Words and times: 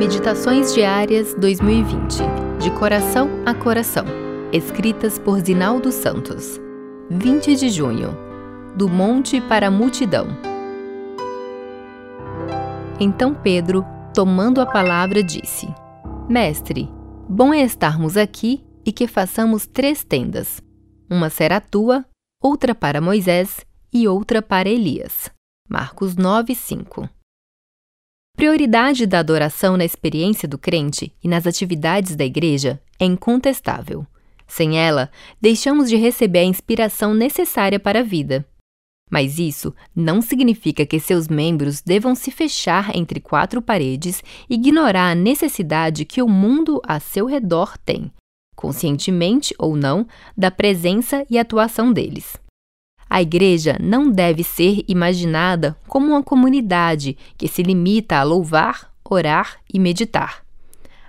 Meditações 0.00 0.72
Diárias 0.72 1.34
2020 1.34 2.22
De 2.58 2.70
Coração 2.70 3.28
a 3.44 3.52
Coração. 3.52 4.06
Escritas 4.50 5.18
por 5.18 5.38
Zinaldo 5.40 5.92
Santos. 5.92 6.58
20 7.10 7.54
de 7.54 7.68
junho. 7.68 8.16
Do 8.74 8.88
Monte 8.88 9.42
para 9.42 9.66
a 9.66 9.70
Multidão. 9.70 10.28
Então 12.98 13.34
Pedro, 13.34 13.84
tomando 14.14 14.62
a 14.62 14.64
palavra, 14.64 15.22
disse: 15.22 15.68
Mestre, 16.26 16.88
bom 17.28 17.52
é 17.52 17.60
estarmos 17.60 18.16
aqui 18.16 18.64
e 18.86 18.92
que 18.92 19.06
façamos 19.06 19.66
três 19.66 20.02
tendas. 20.02 20.62
Uma 21.10 21.28
será 21.28 21.60
tua, 21.60 22.06
outra 22.42 22.74
para 22.74 23.02
Moisés 23.02 23.66
e 23.92 24.08
outra 24.08 24.40
para 24.40 24.66
Elias. 24.66 25.30
Marcos 25.68 26.16
9, 26.16 26.54
5. 26.54 27.19
Prioridade 28.40 29.04
da 29.04 29.18
adoração 29.18 29.76
na 29.76 29.84
experiência 29.84 30.48
do 30.48 30.56
crente 30.56 31.12
e 31.22 31.28
nas 31.28 31.46
atividades 31.46 32.16
da 32.16 32.24
igreja 32.24 32.80
é 32.98 33.04
incontestável. 33.04 34.06
Sem 34.48 34.78
ela, 34.78 35.10
deixamos 35.38 35.90
de 35.90 35.96
receber 35.96 36.38
a 36.38 36.44
inspiração 36.44 37.12
necessária 37.12 37.78
para 37.78 38.00
a 38.00 38.02
vida. 38.02 38.48
Mas 39.10 39.38
isso 39.38 39.74
não 39.94 40.22
significa 40.22 40.86
que 40.86 40.98
seus 40.98 41.28
membros 41.28 41.82
devam 41.82 42.14
se 42.14 42.30
fechar 42.30 42.96
entre 42.96 43.20
quatro 43.20 43.60
paredes 43.60 44.22
e 44.48 44.54
ignorar 44.54 45.10
a 45.10 45.14
necessidade 45.14 46.06
que 46.06 46.22
o 46.22 46.26
mundo 46.26 46.80
a 46.82 46.98
seu 46.98 47.26
redor 47.26 47.76
tem, 47.76 48.10
conscientemente 48.56 49.54
ou 49.58 49.76
não, 49.76 50.06
da 50.34 50.50
presença 50.50 51.26
e 51.28 51.38
atuação 51.38 51.92
deles. 51.92 52.40
A 53.12 53.20
igreja 53.20 53.76
não 53.80 54.08
deve 54.08 54.44
ser 54.44 54.84
imaginada 54.86 55.76
como 55.88 56.12
uma 56.12 56.22
comunidade 56.22 57.18
que 57.36 57.48
se 57.48 57.60
limita 57.60 58.16
a 58.16 58.22
louvar, 58.22 58.92
orar 59.04 59.56
e 59.72 59.80
meditar. 59.80 60.44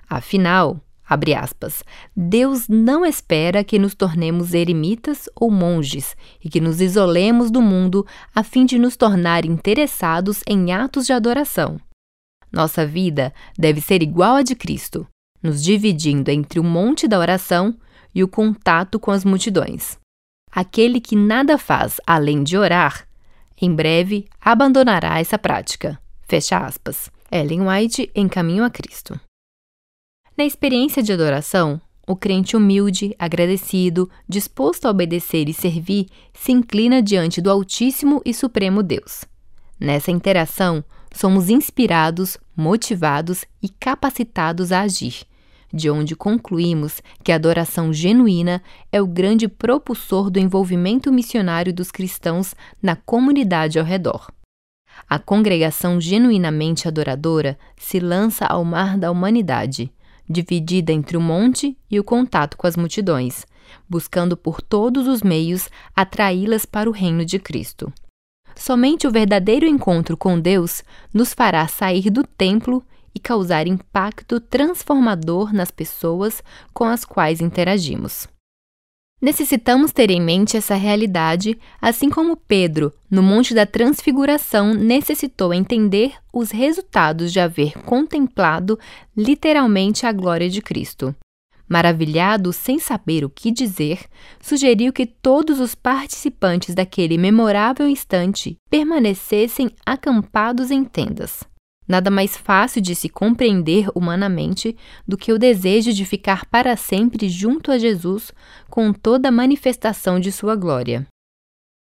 Afinal, 0.10 0.82
abre 1.08 1.36
aspas, 1.36 1.84
Deus 2.16 2.68
não 2.68 3.06
espera 3.06 3.64
que 3.64 3.78
nos 3.78 3.94
tornemos 3.94 4.56
eremitas 4.56 5.30
ou 5.36 5.52
monges 5.52 6.18
e 6.44 6.50
que 6.50 6.60
nos 6.60 6.82
isolemos 6.82 7.52
do 7.52 7.62
mundo 7.62 8.04
a 8.34 8.42
fim 8.42 8.66
de 8.66 8.80
nos 8.80 8.98
tornar 8.98 9.46
interessados 9.46 10.42
em 10.48 10.74
atos 10.74 11.06
de 11.06 11.14
adoração. 11.14 11.80
Nossa 12.52 12.84
vida 12.84 13.32
deve 13.56 13.80
ser 13.80 14.02
igual 14.02 14.38
à 14.38 14.42
de 14.42 14.56
Cristo, 14.56 15.08
nos 15.42 15.64
dividindo 15.64 16.32
entre 16.32 16.60
o 16.60 16.64
monte 16.64 17.08
da 17.08 17.20
oração 17.20 17.78
e 18.14 18.24
o 18.24 18.28
contato 18.28 19.00
com 19.00 19.12
as 19.12 19.24
multidões. 19.24 20.01
Aquele 20.52 21.00
que 21.00 21.16
nada 21.16 21.58
faz 21.58 22.02
além 22.06 22.44
de 22.44 22.58
orar, 22.58 23.08
em 23.62 23.74
breve 23.74 24.28
abandonará 24.42 25.20
essa 25.20 25.38
prática. 25.38 26.00
Fecha 26.28 26.58
aspas. 26.58 27.10
Ellen 27.32 27.68
White 27.68 28.12
em 28.14 28.28
Caminho 28.28 28.64
a 28.64 28.70
Cristo. 28.70 29.20
Na 30.38 30.44
experiência 30.44 31.02
de 31.02 31.14
adoração, 31.14 31.80
o 32.08 32.16
crente 32.16 32.58
humilde, 32.58 33.16
agradecido, 33.18 34.10
disposto 34.28 34.86
a 34.86 34.90
obedecer 34.90 35.48
e 35.48 35.54
servir, 35.54 36.08
se 36.34 36.52
inclina 36.52 37.02
diante 37.02 37.40
do 37.42 37.50
Altíssimo 37.50 38.22
e 38.26 38.34
Supremo 38.34 38.84
Deus. 38.84 39.24
Nessa 39.80 40.12
interação, 40.12 40.84
somos 41.14 41.50
inspirados, 41.50 42.38
motivados 42.56 43.46
e 43.62 43.70
capacitados 43.70 44.72
a 44.72 44.82
agir, 44.82 45.24
de 45.74 45.90
onde 45.90 46.16
concluímos 46.16 47.02
que 47.24 47.32
a 47.32 47.36
adoração 47.36 47.94
genuína 47.94 48.62
é 48.92 49.02
o 49.02 49.08
grande 49.08 49.48
propulsor 49.48 50.30
do 50.30 50.40
envolvimento 50.40 51.12
missionário 51.12 51.74
dos 51.74 51.92
cristãos 51.92 52.54
na 52.82 52.96
comunidade 52.96 53.80
ao 53.80 53.86
redor. 53.86 54.32
A 55.10 55.18
congregação 55.20 56.00
genuinamente 56.00 56.88
adoradora 56.88 57.58
se 57.78 58.00
lança 58.00 58.46
ao 58.46 58.64
mar 58.64 58.98
da 58.98 59.12
humanidade, 59.12 59.92
dividida 60.30 60.92
entre 60.92 61.18
o 61.18 61.22
monte 61.22 61.78
e 61.90 62.00
o 62.00 62.04
contato 62.04 62.58
com 62.58 62.68
as 62.68 62.78
multidões, 62.78 63.46
buscando 63.90 64.38
por 64.38 64.62
todos 64.62 65.08
os 65.08 65.22
meios 65.22 65.70
atraí-las 65.96 66.66
para 66.66 66.90
o 66.90 66.94
reino 66.94 67.26
de 67.26 67.40
Cristo. 67.40 67.92
Somente 68.56 69.08
o 69.08 69.12
verdadeiro 69.12 69.66
encontro 69.66 70.18
com 70.18 70.40
Deus 70.40 70.84
nos 71.14 71.34
fará 71.34 71.68
sair 71.68 72.10
do 72.10 72.24
templo 72.24 72.84
e 73.14 73.20
causar 73.20 73.68
impacto 73.68 74.40
transformador 74.40 75.54
nas 75.54 75.72
pessoas 75.72 76.44
com 76.74 76.86
as 76.86 77.06
quais 77.06 77.42
interagimos. 77.42 78.28
Necessitamos 79.22 79.92
ter 79.92 80.10
em 80.10 80.20
mente 80.20 80.58
essa 80.58 80.74
realidade, 80.74 81.56
assim 81.80 82.10
como 82.10 82.36
Pedro, 82.36 82.92
no 83.10 83.22
Monte 83.22 83.54
da 83.54 83.68
Transfiguração, 83.68 84.74
necessitou 84.74 85.54
entender 85.54 86.14
os 86.34 86.50
resultados 86.50 87.32
de 87.32 87.40
haver 87.40 87.74
contemplado 87.84 88.80
literalmente 89.16 90.08
a 90.08 90.12
glória 90.12 90.50
de 90.50 90.60
Cristo. 90.60 91.16
Maravilhado, 91.70 92.52
sem 92.52 92.80
saber 92.80 93.24
o 93.24 93.30
que 93.30 93.52
dizer, 93.52 94.00
sugeriu 94.42 94.92
que 94.92 95.06
todos 95.06 95.60
os 95.60 95.76
participantes 95.76 96.74
daquele 96.74 97.18
memorável 97.18 97.88
instante 97.88 98.58
permanecessem 98.72 99.70
acampados 99.86 100.72
em 100.72 100.84
tendas. 100.84 101.44
Nada 101.92 102.10
mais 102.10 102.38
fácil 102.38 102.82
de 102.82 102.96
se 102.96 103.10
compreender 103.10 103.90
humanamente 103.94 104.78
do 105.06 105.18
que 105.18 105.34
o 105.34 105.38
desejo 105.38 105.92
de 105.92 106.06
ficar 106.06 106.46
para 106.46 106.78
sempre 106.78 107.28
junto 107.28 107.70
a 107.70 107.78
Jesus 107.78 108.32
com 108.70 108.94
toda 108.94 109.28
a 109.28 109.32
manifestação 109.32 110.18
de 110.18 110.32
sua 110.32 110.56
glória. 110.56 111.06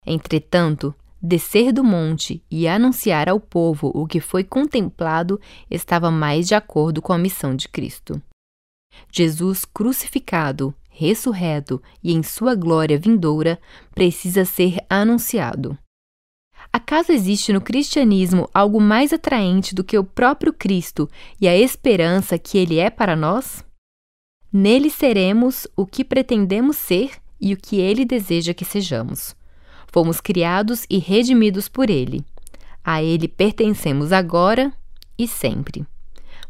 Entretanto, 0.05 0.93
descer 1.21 1.71
do 1.71 1.85
monte 1.85 2.43
e 2.51 2.67
anunciar 2.67 3.29
ao 3.29 3.39
povo 3.39 3.93
o 3.95 4.05
que 4.05 4.19
foi 4.19 4.43
contemplado 4.43 5.39
estava 5.71 6.11
mais 6.11 6.49
de 6.49 6.53
acordo 6.53 7.01
com 7.01 7.13
a 7.13 7.17
missão 7.17 7.55
de 7.55 7.69
Cristo. 7.69 8.21
Jesus 9.09 9.63
crucificado, 9.63 10.75
ressurreto 10.89 11.81
e 12.03 12.11
em 12.11 12.21
sua 12.21 12.55
glória 12.55 12.99
vindoura 12.99 13.57
precisa 13.95 14.43
ser 14.43 14.79
anunciado. 14.89 15.77
Acaso 16.75 17.11
existe 17.11 17.53
no 17.53 17.61
cristianismo 17.61 18.50
algo 18.51 18.81
mais 18.81 19.13
atraente 19.13 19.75
do 19.75 19.84
que 19.84 19.95
o 19.95 20.03
próprio 20.03 20.51
Cristo 20.51 21.07
e 21.39 21.47
a 21.47 21.56
esperança 21.56 22.35
que 22.39 22.57
ele 22.57 22.79
é 22.79 22.89
para 22.89 23.16
nós? 23.16 23.63
Nele 24.51 24.89
seremos 24.89 25.67
o 25.78 25.85
que 25.85 26.03
pretendemos 26.03 26.78
ser 26.78 27.12
e 27.39 27.53
o 27.53 27.57
que 27.57 27.79
ele 27.79 28.03
deseja 28.03 28.56
que 28.56 28.66
sejamos. 28.66 29.35
Fomos 29.91 30.19
criados 30.19 30.83
e 30.89 30.97
redimidos 30.97 31.69
por 31.69 31.91
ele. 31.91 32.25
A 32.83 33.03
ele 33.03 33.28
pertencemos 33.28 34.12
agora 34.12 34.73
e 35.16 35.28
sempre. 35.28 35.85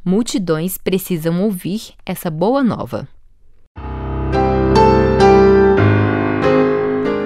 Multidões 0.05 0.77
precisam 0.77 1.43
ouvir 1.43 1.95
essa 2.05 2.31
boa 2.31 2.63
nova. 2.63 3.09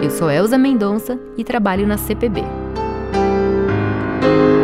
Eu 0.01 0.09
sou 0.09 0.31
Elza 0.31 0.57
Mendonça 0.57 1.19
e 1.37 1.43
trabalho 1.43 1.85
na 1.85 1.97
CPB. 1.97 2.56
Thank 4.27 4.51
you. 4.51 4.56